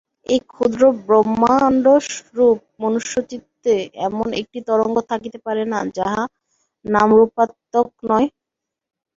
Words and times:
এই 0.29 0.39
ক্ষুদ্র 0.49 0.81
ব্রহ্মাণ্ডরূপ 1.01 2.57
মনুষ্যচিত্তে 2.79 3.73
এমন 4.07 4.27
একটি 4.41 4.59
তরঙ্গ 4.67 4.95
থাকিতে 5.11 5.37
পারে 5.45 5.63
না, 5.71 5.79
যাহা 5.97 6.23
নামরূপাত্মক 6.85 7.87
নয়। 8.09 8.27